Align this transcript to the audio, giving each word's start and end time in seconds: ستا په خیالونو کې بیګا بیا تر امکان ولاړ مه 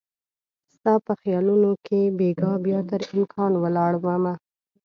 ستا 0.73 0.93
په 1.05 1.13
خیالونو 1.21 1.71
کې 1.85 1.99
بیګا 2.17 2.51
بیا 2.65 2.79
تر 2.89 3.01
امکان 3.13 3.51
ولاړ 3.63 3.93
مه 4.23 4.33